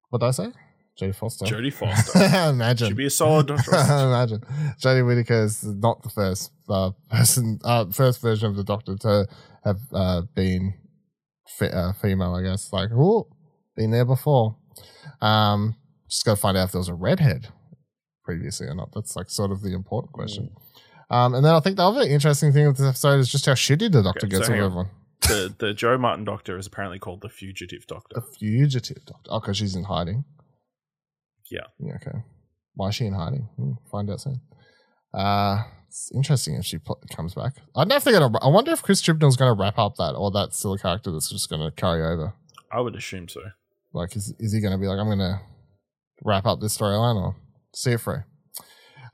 what 0.10 0.20
did 0.20 0.28
I 0.28 0.32
say? 0.32 0.52
Jodie 1.00 1.16
Foster. 1.16 1.46
Jodie 1.46 1.74
Foster. 1.80 2.50
Imagine. 2.50 2.88
Should 2.90 2.98
be 2.98 3.06
a 3.06 3.10
solid 3.10 3.48
trust. 3.48 3.72
Imagine 3.90 4.42
Jodie 4.82 5.06
Whittaker 5.06 5.44
is 5.44 5.64
not 5.64 6.04
the 6.04 6.10
first 6.10 6.52
uh, 6.70 6.92
person, 7.10 7.60
uh, 7.64 7.86
first 7.92 8.22
version 8.22 8.50
of 8.50 8.56
the 8.56 8.64
Doctor 8.64 8.96
to 8.98 9.28
have 9.64 9.80
uh, 9.94 10.22
been 10.36 10.74
fe- 11.58 11.72
uh, 11.72 11.94
female. 11.94 12.34
I 12.36 12.44
guess 12.44 12.72
like 12.72 12.90
oh, 12.94 13.28
been 13.76 13.92
there 13.92 14.06
before. 14.06 14.56
Um, 15.22 15.76
just 16.10 16.26
got 16.26 16.36
to 16.36 16.42
find 16.42 16.58
out 16.58 16.66
if 16.66 16.72
there 16.72 16.80
was 16.80 16.88
a 16.90 16.94
redhead 16.94 17.50
previously 18.24 18.68
or 18.68 18.76
not. 18.76 18.90
That's 18.94 19.16
like 19.16 19.30
sort 19.30 19.52
of 19.52 19.62
the 19.62 19.74
important 19.74 20.14
question. 20.14 20.52
Um, 21.10 21.36
and 21.36 21.46
then 21.46 21.54
I 21.54 21.60
think 21.60 21.78
the 21.78 21.84
other 21.84 22.02
interesting 22.02 22.52
thing 22.52 22.68
with 22.68 22.78
this 22.78 22.88
episode 22.88 23.20
is 23.20 23.30
just 23.30 23.46
how 23.46 23.54
shitty 23.54 23.92
the 23.92 24.02
Doctor 24.02 24.26
Okay, 24.26 24.38
gets 24.38 24.48
so 24.48 24.54
with 24.54 24.62
everyone. 24.62 24.90
the 25.22 25.54
the 25.58 25.74
Jo 25.74 25.98
Martin 25.98 26.26
Doctor 26.26 26.58
is 26.58 26.66
apparently 26.68 27.00
called 27.00 27.22
the 27.22 27.30
Fugitive 27.30 27.86
Doctor. 27.86 28.16
The 28.16 28.22
fugitive 28.22 29.06
Doctor. 29.06 29.30
Oh, 29.30 29.40
because 29.40 29.58
she's 29.58 29.76
in 29.76 29.84
hiding. 29.84 30.24
Yeah. 31.52 31.68
Yeah. 31.80 31.94
Okay. 31.96 32.18
Why 32.76 32.90
is 32.90 32.96
she 32.96 33.06
in 33.06 33.14
hiding? 33.14 33.48
Hmm, 33.58 33.74
find 33.90 34.10
out 34.10 34.22
soon. 34.22 34.42
Uh, 35.14 35.64
it's 35.88 36.12
interesting 36.14 36.56
if 36.56 36.66
she 36.66 36.78
pl- 36.78 37.02
comes 37.16 37.34
back. 37.34 37.54
I 37.76 37.82
don't 37.82 37.88
know 37.90 37.96
if 37.96 38.04
they're 38.04 38.20
gonna. 38.20 38.38
I 38.42 38.50
wonder 38.50 38.72
if 38.72 38.84
Chris 38.84 39.02
Chibnall's 39.02 39.38
gonna 39.38 39.54
wrap 39.54 39.78
up 39.80 39.96
that, 39.96 40.14
or 40.16 40.32
that's 40.32 40.58
still 40.58 40.74
a 40.74 40.78
character 40.80 41.12
that's 41.12 41.30
just 41.30 41.50
gonna 41.50 41.72
carry 41.72 42.04
over. 42.04 42.34
I 42.72 42.82
would 42.82 42.96
assume 42.96 43.30
so. 43.30 43.42
Like, 43.94 44.16
is 44.16 44.34
is 44.40 44.52
he 44.52 44.60
gonna 44.60 44.78
be 44.78 44.88
like, 44.88 45.00
I'm 45.00 45.08
gonna 45.08 45.42
wrap 46.24 46.46
up 46.46 46.60
this 46.60 46.78
storyline, 46.78 47.16
or 47.16 47.36
see 47.74 47.92
it 47.92 48.02
through? 48.02 48.24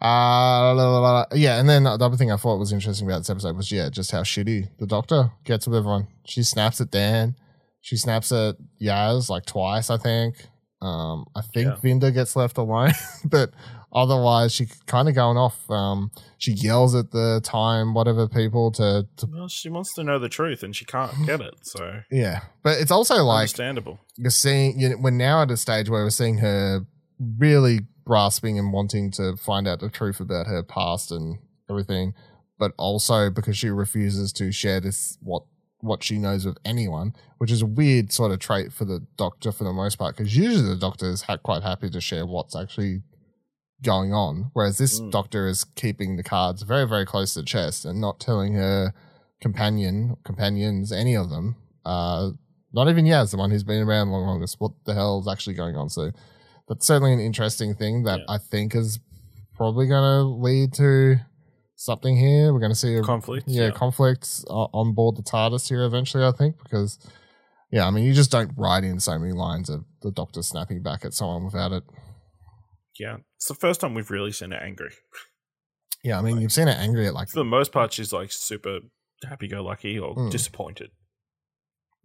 Uh, 0.04 0.74
la, 0.74 0.74
la, 0.74 1.00
la, 1.00 1.12
la. 1.12 1.26
yeah, 1.36 1.60
and 1.60 1.70
then 1.70 1.84
the 1.84 1.92
other 1.92 2.18
thing 2.18 2.32
I 2.32 2.38
thought 2.38 2.58
was 2.58 2.74
interesting 2.74 3.08
about 3.08 3.20
this 3.20 3.30
episode 3.30 3.56
was 3.56 3.72
yeah, 3.72 3.90
just 3.92 4.10
how 4.10 4.24
shitty 4.24 4.70
the 4.80 4.88
Doctor 4.88 5.32
gets 5.44 5.68
with 5.68 5.78
everyone. 5.78 6.08
She 6.26 6.42
snaps 6.42 6.82
at 6.82 6.90
Dan, 6.90 7.36
she 7.82 7.98
snaps 7.98 8.32
at 8.32 8.56
Yaz 8.82 9.30
like 9.30 9.46
twice, 9.46 9.92
I 9.92 9.98
think. 9.98 10.48
Um, 10.82 11.26
I 11.36 11.42
think 11.42 11.68
Yeah. 11.68 11.76
Vinder 11.82 12.12
gets 12.12 12.36
left 12.36 12.58
alone, 12.58 12.92
but 13.26 13.52
otherwise 13.94 14.52
she 14.54 14.68
kind 14.88 15.08
of 15.08 15.16
going 15.16 15.38
off. 15.38 15.70
Um, 15.70 16.12
she 16.38 16.54
yells 16.54 16.96
at 16.96 17.12
the 17.12 17.40
time 17.44 17.94
whatever 17.94 18.28
people 18.28 18.72
to, 18.74 19.08
to 19.18 19.26
Well, 19.28 19.48
she 19.48 19.70
wants 19.70 19.94
to 19.96 20.04
know 20.04 20.18
the 20.18 20.30
truth 20.30 20.64
and 20.64 20.76
she 20.76 20.86
can't 20.86 21.12
get 21.26 21.42
it, 21.42 21.56
so 21.62 22.02
yeah, 22.12 22.42
but 22.64 22.80
it's 22.80 22.92
also 22.92 23.24
like 23.24 23.42
understandable. 23.42 24.00
you're 24.18 24.32
seeing 24.32 24.80
you 24.80 24.90
know, 24.90 24.98
we're 24.98 25.12
now 25.12 25.44
at 25.44 25.52
a 25.52 25.58
stage 25.58 25.90
where 25.90 26.04
we're 26.04 26.10
seeing 26.10 26.40
her 26.40 26.86
really 27.38 27.82
grasping 28.06 28.58
and 28.58 28.74
wanting 28.74 29.12
to 29.12 29.36
find 29.38 29.68
out 29.68 29.80
the 29.80 29.90
truth 29.90 30.20
about 30.20 30.48
her 30.48 30.64
past 30.64 31.12
and 31.12 31.38
everything 31.70 32.14
but 32.58 32.74
also 32.78 33.30
because 33.32 33.58
she 33.58 33.70
refuses 33.70 34.32
to 34.32 34.52
share 34.52 34.80
this 34.80 35.18
what 35.22 35.44
what 35.82 36.04
she 36.04 36.18
knows 36.18 36.46
of 36.46 36.58
anyone, 36.66 37.14
which 37.38 37.52
is 37.52 37.62
a 37.62 37.66
weird 37.66 38.12
sort 38.12 38.32
of 38.32 38.40
trait 38.40 38.72
for 38.72 38.86
the 38.86 39.06
doctor 39.18 39.52
for 39.52 39.64
the 39.64 39.74
most 39.74 39.98
part, 39.98 40.16
because 40.16 40.36
usually 40.36 40.68
the 40.70 40.76
doctor 40.76 41.10
is 41.10 41.24
ha- 41.24 41.38
quite 41.38 41.64
happy 41.64 41.90
to 41.90 42.00
share 42.02 42.26
what's 42.26 42.56
actually 42.56 43.02
going 43.84 44.14
on, 44.14 44.52
whereas 44.54 44.78
this 44.78 45.00
Mm. 45.00 45.12
doctor 45.12 45.48
is 45.48 45.64
keeping 45.64 46.16
the 46.16 46.24
cards 46.24 46.62
very, 46.62 46.88
very 46.88 47.06
close 47.06 47.34
to 47.34 47.40
the 47.40 47.46
chest 47.46 47.84
and 47.84 48.00
not 48.00 48.20
telling 48.20 48.54
her 48.54 48.94
companion, 49.42 50.18
companions, 50.24 50.92
any 50.92 51.16
of 51.16 51.30
them, 51.32 51.56
uh, 51.84 52.30
not 52.74 52.88
even 52.88 53.06
Yaz, 53.06 53.32
the 53.32 53.38
one 53.38 53.50
who's 53.50 53.64
been 53.64 53.82
around 53.82 54.12
long 54.12 54.26
longest, 54.26 54.58
what 54.60 54.72
the 54.86 54.94
hell 54.94 55.20
is 55.20 55.28
actually 55.28 55.56
going 55.56 55.76
on. 55.76 55.90
So 55.90 56.12
that's 56.68 56.86
certainly 56.86 57.12
an 57.12 57.20
interesting 57.20 57.74
thing 57.74 58.04
that 58.04 58.20
Yeah. 58.20 58.26
I 58.36 58.38
think 58.38 58.76
is 58.76 59.00
probably 59.56 59.88
going 59.88 60.04
to 60.04 60.24
lead 60.42 60.74
to 60.74 61.18
something 61.84 62.16
here. 62.16 62.54
We're 62.54 62.60
going 62.60 62.72
to 62.72 62.78
see 62.78 62.96
a 62.96 63.02
Conflict. 63.02 63.48
yeah, 63.48 63.72
conflict 63.72 64.28
o- 64.50 64.70
on 64.74 64.94
board 64.94 65.16
the 65.18 65.24
TARDIS 65.24 65.68
here 65.70 65.84
eventually, 65.84 66.24
I 66.26 66.32
think, 66.32 66.56
because 66.64 67.00
yeah, 67.72 67.88
I 67.88 67.92
mean, 67.92 68.04
you 68.04 68.14
just 68.14 68.32
don't 68.32 68.52
write 68.58 68.84
in 68.84 69.00
so 69.00 69.18
many 69.18 69.34
lines 69.34 69.70
of 69.70 69.86
the 70.02 70.12
Doctor 70.12 70.42
snapping 70.42 70.84
back 70.84 71.04
at 71.06 71.14
someone 71.14 71.46
without 71.46 71.72
it. 71.72 71.84
yeah. 73.00 73.18
It's 73.38 73.48
the 73.48 73.56
first 73.56 73.82
time 73.82 73.94
we've 73.96 74.12
really 74.12 74.32
seen 74.32 74.52
her 74.52 74.58
angry. 74.58 74.92
Yeah, 76.04 76.20
I 76.20 76.22
mean, 76.22 76.40
you've 76.42 76.52
seen 76.52 76.68
it 76.68 76.78
angry 76.78 77.08
at 77.08 77.14
like 77.14 77.30
For 77.30 77.40
the 77.40 77.44
most 77.44 77.72
part, 77.72 77.94
she's 77.94 78.12
like 78.14 78.32
super 78.32 78.80
happy-go-lucky 79.28 79.98
or 80.00 80.16
Mm. 80.16 80.32
disappointed. 80.32 80.90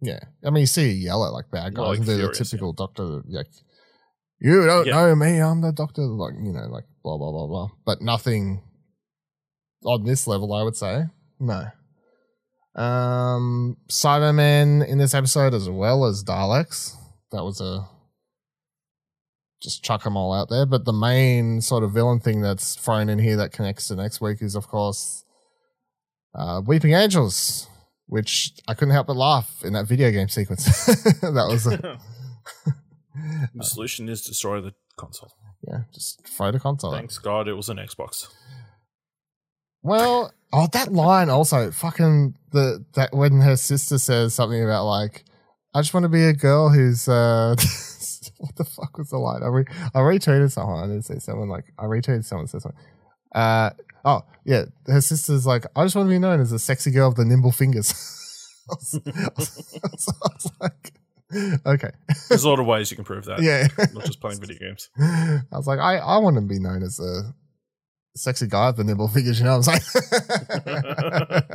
yeah. 0.01 0.19
I 0.45 0.49
mean, 0.51 0.61
you 0.61 0.67
see 0.67 0.87
her 0.87 0.93
yell 0.95 1.25
at 1.25 1.33
like 1.33 1.49
bad 1.51 1.73
guys 1.75 1.85
Like 1.87 1.97
and 1.97 2.05
do 2.05 2.11
the 2.13 2.17
furious, 2.19 2.37
typical 2.37 2.73
Doctor 2.73 3.21
like, 3.27 3.47
you 4.39 4.65
don't 4.65 4.85
Yeah. 4.87 4.93
know 4.95 5.15
me, 5.15 5.39
I'm 5.41 5.61
the 5.61 5.71
Doctor, 5.71 6.03
like 6.03 6.33
you 6.43 6.51
know, 6.53 6.67
like 6.69 6.85
blah 7.03 7.17
blah 7.17 7.31
blah 7.31 7.47
blah, 7.47 7.69
but 7.85 8.01
nothing 8.01 8.61
on 9.83 10.03
this 10.03 10.27
level, 10.27 10.53
I 10.53 10.63
would 10.63 10.75
say. 10.75 11.03
No. 11.39 11.67
Um, 12.75 13.77
Cybermen 13.89 14.87
in 14.87 14.97
this 14.97 15.13
episode 15.13 15.53
as 15.53 15.69
well 15.69 16.05
as 16.05 16.23
Daleks. 16.23 16.95
That 17.31 17.43
was 17.43 17.59
a 17.59 17.87
just 19.61 19.83
chuck 19.83 20.03
them 20.03 20.15
all 20.15 20.33
out 20.33 20.49
there. 20.49 20.65
But 20.65 20.85
the 20.85 20.93
main 20.93 21.61
sort 21.61 21.83
of 21.83 21.91
villain 21.91 22.19
thing 22.19 22.41
that's 22.41 22.75
thrown 22.75 23.09
in 23.09 23.19
here 23.19 23.37
that 23.37 23.51
connects 23.51 23.87
to 23.87 23.95
next 23.95 24.21
week 24.21 24.41
is, 24.41 24.55
of 24.55 24.67
course, 24.67 25.25
uh, 26.35 26.61
Weeping 26.65 26.93
Angels, 26.93 27.67
which 28.05 28.53
I 28.67 28.73
couldn't 28.73 28.93
help 28.93 29.07
but 29.07 29.15
laugh 29.15 29.63
in 29.63 29.73
that 29.73 29.87
video 29.87 30.11
game 30.11 30.29
sequence. 30.29 30.85
that 31.21 31.47
was 31.49 31.65
a, 31.67 31.77
the 33.55 33.63
solution 33.63 34.07
is 34.09 34.21
destroy 34.21 34.61
the 34.61 34.73
console. 34.97 35.31
yeah, 35.67 35.81
just 35.93 36.25
throw 36.27 36.51
the 36.51 36.59
console. 36.59 36.93
out. 36.93 36.97
Thanks 36.97 37.17
God 37.17 37.47
it 37.47 37.53
was 37.53 37.69
an 37.69 37.77
Xbox. 37.77 38.27
Well, 39.87 40.33
oh, 40.53 40.67
that 40.73 40.91
line 40.91 41.29
also 41.29 41.71
fucking 41.71 42.35
the 42.51 42.83
that 42.95 43.13
when 43.15 43.41
her 43.41 43.55
sister 43.55 43.97
says 43.97 44.33
something 44.33 44.61
about 44.63 44.85
like, 44.85 45.23
I 45.73 45.79
just 45.81 45.93
want 45.93 46.03
to 46.03 46.09
be 46.09 46.23
a 46.25 46.33
girl 46.33 46.69
who's 46.69 47.07
uh, 47.07 47.55
what 48.37 48.55
the 48.55 48.65
fuck 48.65 48.97
was 48.97 49.09
the 49.09 49.17
line? 49.17 49.43
I 49.43 49.47
re- 49.47 49.65
I 49.95 49.99
retweeted 49.99 50.51
someone. 50.51 50.83
I 50.83 50.87
didn't 50.87 51.05
say 51.05 51.19
someone 51.19 51.49
like 51.49 51.65
I 51.79 51.85
retweeted 51.85 52.25
someone 52.25 52.47
said 52.47 52.61
something. 52.61 52.81
Uh 53.33 53.69
oh 54.05 54.21
yeah, 54.45 54.65
her 54.87 55.01
sister's 55.01 55.45
like, 55.45 55.65
I 55.75 55.83
just 55.85 55.95
want 55.95 56.07
to 56.07 56.11
be 56.11 56.19
known 56.19 56.39
as 56.41 56.51
a 56.51 56.59
sexy 56.59 56.91
girl 56.91 57.09
with 57.09 57.17
the 57.17 57.25
nimble 57.25 57.51
fingers. 57.51 57.91
I, 58.69 58.73
was, 58.73 58.99
I 59.05 59.29
was- 59.37 60.13
I 60.23 60.27
was 60.33 60.51
like, 60.59 60.93
okay, 61.65 61.91
There's 62.29 62.43
a 62.43 62.49
lot 62.49 62.59
of 62.59 62.65
ways 62.65 62.89
you 62.91 62.95
can 62.95 63.05
prove 63.05 63.25
that. 63.25 63.41
yeah. 63.41 63.67
Not 63.93 64.05
just 64.05 64.19
playing 64.19 64.39
video 64.41 64.57
games. 64.59 64.89
I 64.99 65.41
was 65.51 65.67
like, 65.67 65.79
I, 65.79 65.97
I 65.97 66.17
want 66.17 66.35
to 66.35 66.41
be 66.41 66.59
known 66.59 66.83
as 66.83 66.99
a 66.99 67.33
sexy 68.17 68.47
guy 68.47 68.67
with 68.67 68.77
the 68.77 68.83
nimble 68.83 69.07
fingers, 69.07 69.39
you 69.39 69.45
know 69.45 69.57
what 69.57 69.67
I'm 69.69 69.79
saying? 69.79 71.51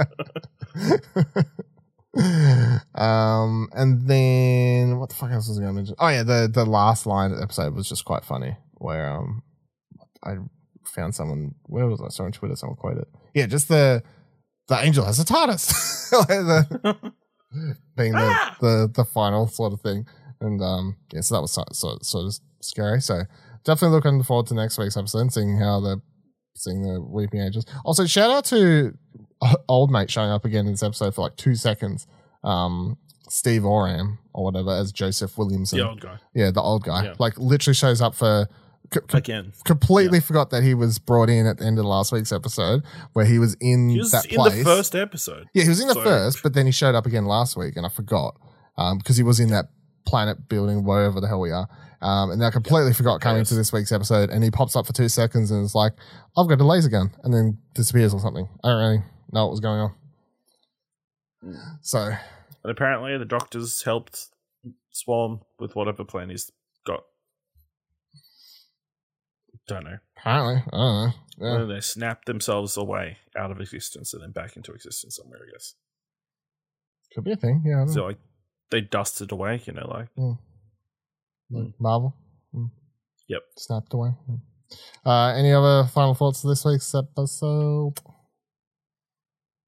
um, 2.95 3.69
and 3.73 4.07
then 4.07 4.99
what 4.99 5.09
the 5.09 5.15
fuck 5.15 5.31
else 5.31 5.49
was 5.49 5.59
I 5.59 5.63
going 5.63 5.75
to 5.75 5.77
mention? 5.77 5.95
Oh 5.99 6.09
yeah, 6.09 6.23
the 6.23 6.51
the 6.53 6.65
last 6.65 7.07
line 7.07 7.31
of 7.31 7.39
the 7.39 7.43
episode 7.43 7.75
was 7.75 7.89
just 7.89 8.05
quite 8.05 8.25
funny, 8.25 8.57
where 8.75 9.11
um, 9.11 9.43
I 10.25 10.37
found 10.85 11.15
someone. 11.15 11.55
Where 11.65 11.87
was 11.87 12.01
I? 12.01 12.09
Saw 12.09 12.25
on 12.25 12.33
Twitter. 12.33 12.57
Someone 12.57 12.77
quoted. 12.77 13.05
Yeah, 13.35 13.47
just 13.47 13.69
the 13.69 14.03
the 14.69 14.79
angel 14.85 15.05
has 15.05 15.19
a 15.19 15.25
TARDIS, 15.25 16.13
like 16.19 16.29
the, 16.29 17.13
being 17.97 18.13
the, 18.13 18.19
Ah! 18.19 18.57
the 18.61 18.91
the 18.95 19.05
final 19.05 19.47
sort 19.49 19.73
of 19.73 19.81
thing. 19.81 20.07
And 20.41 20.61
um, 20.61 20.97
yeah, 21.13 21.21
so 21.21 21.37
that 21.37 21.43
was 21.43 21.53
sort, 21.53 21.75
sort, 21.75 22.05
sort 22.05 22.27
of 22.27 22.35
scary. 22.61 23.01
So 23.01 23.23
definitely 23.65 23.95
looking 23.95 24.23
forward 24.25 24.49
to 24.49 24.55
next 24.55 24.77
week's 24.79 24.97
episode, 24.97 25.21
and 25.21 25.33
seeing 25.33 25.59
how 25.59 25.81
the 25.81 26.03
seeing 26.55 26.83
the 26.83 27.01
weeping 27.01 27.41
angels. 27.41 27.65
Also, 27.85 28.07
shout 28.07 28.31
out 28.31 28.45
to 28.47 28.97
uh, 29.41 29.55
old 29.69 29.91
mate 29.91 30.11
showing 30.11 30.31
up 30.31 30.45
again 30.45 30.67
in 30.67 30.73
this 30.73 30.83
episode 30.83 31.15
for 31.15 31.23
like 31.23 31.37
two 31.37 31.55
seconds. 31.55 32.07
Um, 32.45 32.99
Steve 33.29 33.65
Oram 33.65 34.19
or 34.35 34.45
whatever 34.45 34.71
as 34.71 34.93
Joseph 34.93 35.39
Williamson. 35.39 35.79
the 35.79 35.89
old 35.89 36.01
guy. 36.01 36.19
Yeah, 36.35 36.51
the 36.51 36.61
old 36.61 36.85
guy. 36.85 37.05
Yeah. 37.05 37.15
Like 37.19 37.39
literally 37.39 37.75
shows 37.75 38.01
up 38.03 38.15
for. 38.15 38.47
c- 38.93 39.01
c- 39.11 39.17
Again. 39.19 39.53
completely 39.65 40.21
forgot 40.21 40.51
that 40.51 40.63
he 40.63 40.75
was 40.75 40.99
brought 40.99 41.31
in 41.31 41.47
at 41.47 41.59
the 41.59 41.65
end 41.65 41.79
of 41.79 41.85
last 41.87 42.13
week's 42.13 42.31
episode 42.33 42.83
where 43.15 43.25
he 43.25 43.39
was 43.39 43.57
in 43.61 43.89
He 43.89 43.99
was 43.99 44.11
that 44.11 44.27
in 44.27 44.37
place. 44.37 44.59
the 44.59 44.65
first 44.65 44.95
episode. 44.95 45.47
Yeah, 45.55 45.63
he 45.63 45.69
was 45.71 45.81
in 45.81 45.89
the 45.89 45.95
So- 45.95 46.03
first, 46.05 46.43
but 46.43 46.53
then 46.53 46.67
he 46.67 46.73
showed 46.73 46.95
up 46.95 47.07
again 47.07 47.25
last 47.25 47.57
week, 47.57 47.77
and 47.77 47.87
I 47.87 47.89
forgot 47.89 48.37
um, 48.77 48.99
because 48.99 49.17
he 49.17 49.23
was 49.23 49.41
in 49.41 49.49
that 49.51 49.67
planet 50.05 50.49
building, 50.49 50.85
wherever 50.85 51.21
the 51.21 51.29
hell 51.29 51.41
we 51.41 51.51
are. 51.51 51.69
Um, 52.01 52.31
and 52.33 52.45
I 52.45 52.51
completely 52.51 52.93
forgot 52.93 53.21
coming 53.21 53.41
Yes. 53.43 53.51
to 53.51 53.55
this 53.55 53.73
week's 53.73 53.93
episode, 53.93 54.31
and 54.31 54.43
he 54.43 54.51
pops 54.51 54.75
up 54.75 54.87
for 54.87 54.93
two 54.93 55.09
seconds 55.09 55.51
and 55.53 55.65
is 55.65 55.75
like, 55.75 55.93
"I've 56.37 56.49
got 56.49 56.61
a 56.61 56.65
laser 56.67 56.89
gun," 56.89 57.13
and 57.23 57.33
then 57.33 57.59
disappears 57.75 58.13
or 58.13 58.19
something. 58.21 58.49
I 58.65 58.69
don't 58.71 58.79
really 58.81 59.03
know 59.33 59.45
what 59.45 59.51
was 59.53 59.61
going 59.61 59.81
on. 59.81 59.95
So 61.83 61.99
And 62.65 62.71
apparently 62.71 63.17
the 63.19 63.25
doctors 63.25 63.83
helped 63.83 64.29
Swarm 64.91 65.41
with 65.59 65.75
whatever 65.75 66.05
plan 66.05 66.31
he's 66.31 66.51
got. 66.87 67.03
Don't 69.69 69.85
know. 69.85 69.99
apparently, 70.19 70.63
I 70.73 70.77
don't 70.77 71.05
know. 71.07 71.13
Yeah. 71.39 71.53
Whether 71.55 71.67
they 71.75 71.81
snapped 71.81 72.27
themselves 72.27 72.77
away 72.77 73.19
out 73.37 73.51
of 73.51 73.61
existence 73.61 74.13
and 74.13 74.23
then 74.23 74.33
back 74.33 74.57
into 74.57 74.73
existence 74.73 75.17
somewhere, 75.17 75.41
I 75.49 75.51
guess. 75.53 75.75
Could 77.15 77.25
be 77.25 77.33
a 77.33 77.37
thing. 77.37 77.63
Yeah, 77.65 77.87
So 77.87 78.05
like 78.05 78.19
they 78.73 78.81
dusted 78.81 79.31
away, 79.31 79.61
you 79.65 79.73
know, 79.73 79.87
like 79.89 80.09
Like 81.51 81.75
Marvel. 81.79 82.17
Mm. 82.53 82.71
Yep. 83.29 83.43
Snapped 83.57 83.95
away. 83.95 84.11
Mm. 84.29 84.41
Uh, 85.07 85.35
any 85.39 85.53
other 85.53 85.87
final 85.89 86.15
thoughts 86.15 86.43
of 86.43 86.49
this 86.49 86.65
week's 86.65 86.93
episode? 86.95 88.01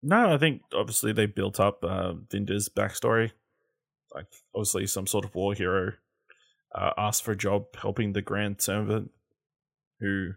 No, 0.02 0.34
I 0.34 0.38
think 0.38 0.62
obviously 0.74 1.12
they 1.12 1.26
built 1.26 1.60
up 1.60 1.84
uh, 1.84 2.14
Vinder's 2.30 2.68
backstory. 2.68 3.30
Like, 4.14 4.26
obviously, 4.54 4.86
some 4.86 5.06
sort 5.06 5.24
of 5.24 5.34
war 5.34 5.54
hero 5.54 5.92
uh, 6.74 6.90
asked 6.96 7.22
for 7.22 7.32
a 7.32 7.36
job 7.36 7.66
helping 7.76 8.12
the 8.12 8.22
Grand 8.22 8.60
Serpent. 8.60 9.10
Who 10.00 10.32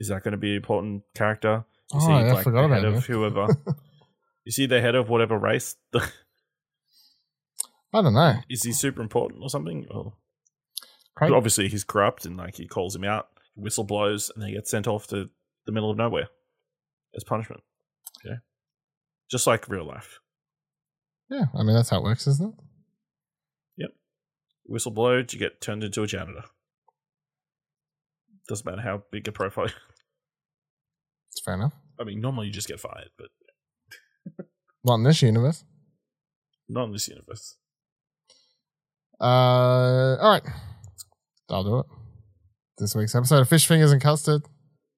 is 0.00 0.08
that 0.08 0.22
going 0.22 0.32
to 0.32 0.38
be 0.38 0.50
an 0.50 0.56
important 0.56 1.02
character? 1.14 1.64
Oh, 1.94 2.08
yeah, 2.08 2.34
I 2.34 2.42
forgot 2.42 2.68
the 2.68 2.78
about 2.78 2.84
of 2.84 3.06
whoever. 3.06 3.48
you 4.44 4.52
see 4.52 4.66
the 4.66 4.80
head 4.80 4.94
of 4.94 5.08
whatever 5.08 5.38
race? 5.38 5.76
I 7.92 8.02
don't 8.02 8.14
know. 8.14 8.36
is 8.48 8.62
he 8.62 8.72
super 8.72 9.02
important 9.02 9.42
or 9.42 9.50
something? 9.50 9.86
Or 9.90 10.14
Craig, 11.14 11.32
obviously 11.32 11.68
he's 11.68 11.84
corrupt 11.84 12.24
and 12.24 12.36
like 12.36 12.56
he 12.56 12.66
calls 12.66 12.96
him 12.96 13.04
out, 13.04 13.28
whistle 13.54 13.84
blows, 13.84 14.30
and 14.34 14.42
they 14.42 14.52
get 14.52 14.66
sent 14.66 14.86
off 14.86 15.06
to 15.08 15.28
the 15.66 15.72
middle 15.72 15.90
of 15.90 15.96
nowhere 15.98 16.28
as 17.14 17.22
punishment. 17.24 17.62
Yeah, 18.24 18.36
just 19.30 19.46
like 19.46 19.68
real 19.68 19.84
life. 19.86 20.20
yeah, 21.30 21.44
I 21.54 21.62
mean 21.62 21.74
that's 21.74 21.90
how 21.90 21.98
it 21.98 22.04
works, 22.04 22.26
isn't 22.26 22.54
it? 22.54 22.64
Yep. 23.76 23.90
Whistle 24.64 24.92
blowed, 24.92 25.32
you 25.32 25.38
get 25.38 25.60
turned 25.60 25.84
into 25.84 26.02
a 26.02 26.06
janitor. 26.06 26.44
Doesn't 28.48 28.66
matter 28.66 28.82
how 28.82 29.02
big 29.10 29.28
a 29.28 29.32
profile. 29.32 29.66
It's 31.30 31.40
fair 31.40 31.54
enough. 31.54 31.72
I 31.98 32.04
mean, 32.04 32.20
normally 32.20 32.48
you 32.48 32.52
just 32.52 32.68
get 32.68 32.78
fired, 32.80 33.08
but 33.16 33.28
Not 34.84 34.96
in 34.96 35.02
this 35.04 35.22
universe. 35.22 35.64
not 36.68 36.84
in 36.84 36.92
this 36.92 37.08
universe. 37.08 37.56
Uh, 39.22 40.16
all 40.20 40.30
right, 40.32 40.42
I'll 41.48 41.62
do 41.62 41.78
it. 41.78 41.86
This 42.78 42.96
week's 42.96 43.14
episode 43.14 43.38
of 43.40 43.48
Fish 43.48 43.68
Fingers 43.68 43.92
and 43.92 44.02
Custard. 44.02 44.42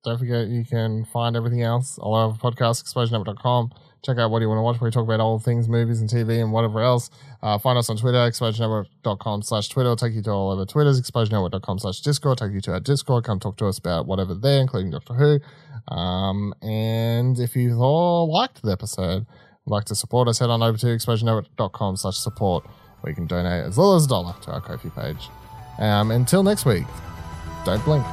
Don't 0.02 0.18
forget 0.18 0.48
you 0.48 0.64
can 0.64 1.04
find 1.12 1.36
everything 1.36 1.62
else 1.62 1.98
all 1.98 2.14
over 2.14 2.38
podcast, 2.38 2.82
explosionnetwork.com. 2.84 3.72
Check 4.02 4.18
out 4.18 4.30
what 4.30 4.40
you 4.40 4.48
want 4.48 4.58
to 4.58 4.62
watch 4.62 4.80
where 4.80 4.88
we 4.88 4.92
talk 4.92 5.04
about 5.04 5.20
all 5.20 5.38
things, 5.38 5.68
movies 5.68 6.00
and 6.00 6.08
TV 6.08 6.40
and 6.42 6.52
whatever 6.52 6.80
else. 6.80 7.10
Uh, 7.42 7.58
find 7.58 7.78
us 7.78 7.90
on 7.90 7.96
Twitter, 7.96 8.18
explosionnetwork.com 8.18 9.42
slash 9.42 9.68
Twitter. 9.68 9.88
It'll 9.88 9.96
take 9.96 10.14
you 10.14 10.22
to 10.22 10.30
all 10.30 10.52
over 10.52 10.64
Twitters, 10.64 11.00
explosionnetwork.com 11.00 11.78
slash 11.78 12.00
Discord. 12.00 12.38
Take 12.38 12.52
you 12.52 12.60
to 12.62 12.72
our 12.72 12.80
Discord. 12.80 13.24
Come 13.24 13.40
talk 13.40 13.56
to 13.58 13.66
us 13.66 13.78
about 13.78 14.06
whatever 14.06 14.34
there, 14.34 14.60
including 14.60 14.90
Doctor 14.90 15.14
Who. 15.14 15.94
Um, 15.94 16.54
and 16.62 17.38
if 17.38 17.56
you've 17.56 17.80
all 17.80 18.32
liked 18.32 18.62
the 18.62 18.72
episode, 18.72 19.26
like 19.66 19.84
to 19.86 19.94
support 19.94 20.28
us, 20.28 20.38
head 20.38 20.50
on 20.50 20.62
over 20.62 20.78
to 20.78 20.86
explosionnetwork.com 20.86 21.96
slash 21.96 22.16
support 22.16 22.64
where 23.04 23.10
you 23.10 23.14
can 23.14 23.26
donate 23.26 23.66
as 23.66 23.76
little 23.76 23.96
as 23.96 24.06
a 24.06 24.08
dollar 24.08 24.34
to 24.40 24.50
our 24.50 24.62
Ko-fi 24.62 24.88
page. 24.88 25.28
Um, 25.78 26.10
until 26.10 26.42
next 26.42 26.64
week, 26.64 26.86
don't 27.66 27.84
blink. 27.84 28.04